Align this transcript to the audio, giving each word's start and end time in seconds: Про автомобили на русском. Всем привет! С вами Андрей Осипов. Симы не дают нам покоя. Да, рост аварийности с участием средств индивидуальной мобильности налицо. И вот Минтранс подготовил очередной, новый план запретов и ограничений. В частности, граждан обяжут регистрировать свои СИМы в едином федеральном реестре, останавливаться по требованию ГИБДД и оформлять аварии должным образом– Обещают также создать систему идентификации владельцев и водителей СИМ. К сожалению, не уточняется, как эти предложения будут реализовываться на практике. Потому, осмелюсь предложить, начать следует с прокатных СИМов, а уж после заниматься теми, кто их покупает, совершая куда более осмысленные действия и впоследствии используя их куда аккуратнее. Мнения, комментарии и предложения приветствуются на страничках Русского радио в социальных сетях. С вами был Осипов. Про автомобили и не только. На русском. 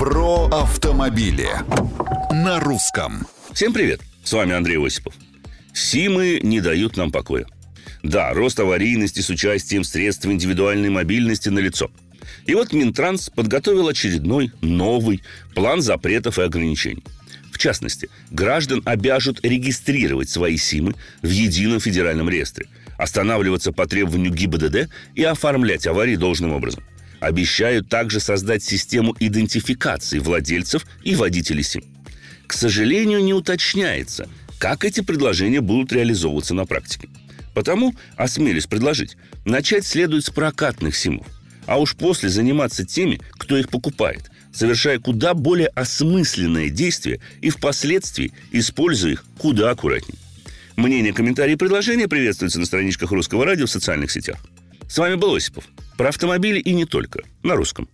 Про 0.00 0.46
автомобили 0.46 1.50
на 2.32 2.58
русском. 2.58 3.26
Всем 3.52 3.74
привет! 3.74 4.00
С 4.24 4.32
вами 4.32 4.54
Андрей 4.54 4.78
Осипов. 4.78 5.12
Симы 5.74 6.40
не 6.42 6.62
дают 6.62 6.96
нам 6.96 7.12
покоя. 7.12 7.44
Да, 8.02 8.32
рост 8.32 8.58
аварийности 8.58 9.20
с 9.20 9.28
участием 9.28 9.84
средств 9.84 10.24
индивидуальной 10.24 10.88
мобильности 10.88 11.50
налицо. 11.50 11.90
И 12.46 12.54
вот 12.54 12.72
Минтранс 12.72 13.28
подготовил 13.28 13.88
очередной, 13.88 14.52
новый 14.62 15.22
план 15.54 15.82
запретов 15.82 16.38
и 16.38 16.44
ограничений. 16.44 17.04
В 17.52 17.58
частности, 17.58 18.08
граждан 18.30 18.80
обяжут 18.86 19.44
регистрировать 19.44 20.30
свои 20.30 20.56
СИМы 20.56 20.94
в 21.20 21.28
едином 21.28 21.78
федеральном 21.78 22.30
реестре, 22.30 22.68
останавливаться 22.96 23.70
по 23.70 23.86
требованию 23.86 24.32
ГИБДД 24.32 24.88
и 25.14 25.24
оформлять 25.24 25.86
аварии 25.86 26.16
должным 26.16 26.52
образом– 26.52 26.82
Обещают 27.20 27.88
также 27.88 28.18
создать 28.18 28.62
систему 28.62 29.14
идентификации 29.20 30.18
владельцев 30.18 30.86
и 31.02 31.14
водителей 31.14 31.62
СИМ. 31.62 31.84
К 32.46 32.52
сожалению, 32.54 33.22
не 33.22 33.34
уточняется, 33.34 34.28
как 34.58 34.84
эти 34.84 35.00
предложения 35.02 35.60
будут 35.60 35.92
реализовываться 35.92 36.54
на 36.54 36.66
практике. 36.66 37.08
Потому, 37.54 37.94
осмелюсь 38.16 38.66
предложить, 38.66 39.16
начать 39.44 39.86
следует 39.86 40.24
с 40.24 40.30
прокатных 40.30 40.96
СИМов, 40.96 41.26
а 41.66 41.78
уж 41.78 41.94
после 41.94 42.28
заниматься 42.28 42.84
теми, 42.84 43.20
кто 43.32 43.56
их 43.56 43.68
покупает, 43.68 44.30
совершая 44.52 44.98
куда 44.98 45.34
более 45.34 45.68
осмысленные 45.68 46.70
действия 46.70 47.20
и 47.40 47.50
впоследствии 47.50 48.32
используя 48.50 49.12
их 49.12 49.24
куда 49.38 49.70
аккуратнее. 49.70 50.18
Мнения, 50.76 51.12
комментарии 51.12 51.52
и 51.52 51.56
предложения 51.56 52.08
приветствуются 52.08 52.58
на 52.58 52.66
страничках 52.66 53.12
Русского 53.12 53.44
радио 53.44 53.66
в 53.66 53.70
социальных 53.70 54.10
сетях. 54.10 54.38
С 54.88 54.96
вами 54.96 55.16
был 55.16 55.34
Осипов. 55.34 55.64
Про 56.00 56.08
автомобили 56.08 56.58
и 56.58 56.72
не 56.72 56.86
только. 56.86 57.24
На 57.42 57.56
русском. 57.56 57.86